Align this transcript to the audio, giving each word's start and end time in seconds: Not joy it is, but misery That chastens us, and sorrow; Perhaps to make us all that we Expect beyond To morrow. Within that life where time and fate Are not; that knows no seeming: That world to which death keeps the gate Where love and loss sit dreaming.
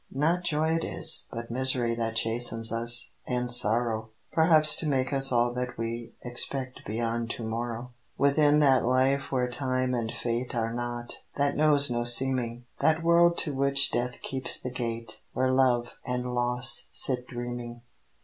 Not 0.09 0.43
joy 0.43 0.71
it 0.71 0.83
is, 0.83 1.25
but 1.29 1.51
misery 1.51 1.93
That 1.93 2.15
chastens 2.15 2.71
us, 2.71 3.11
and 3.27 3.51
sorrow; 3.51 4.09
Perhaps 4.31 4.75
to 4.77 4.87
make 4.87 5.13
us 5.13 5.31
all 5.31 5.53
that 5.53 5.77
we 5.77 6.13
Expect 6.23 6.83
beyond 6.87 7.29
To 7.29 7.43
morrow. 7.43 7.91
Within 8.17 8.57
that 8.61 8.83
life 8.83 9.31
where 9.31 9.47
time 9.47 9.93
and 9.93 10.11
fate 10.11 10.55
Are 10.55 10.73
not; 10.73 11.19
that 11.35 11.55
knows 11.55 11.91
no 11.91 12.03
seeming: 12.03 12.65
That 12.79 13.03
world 13.03 13.37
to 13.45 13.53
which 13.53 13.91
death 13.91 14.19
keeps 14.23 14.59
the 14.59 14.71
gate 14.71 15.21
Where 15.33 15.51
love 15.51 15.93
and 16.03 16.33
loss 16.33 16.87
sit 16.91 17.27
dreaming. 17.27 17.81